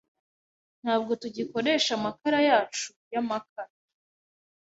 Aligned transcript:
Ntabwo 0.81 1.11
tugikoresha 1.21 1.91
amakara 1.99 2.39
yacu 2.49 2.87
yamakara. 3.13 3.71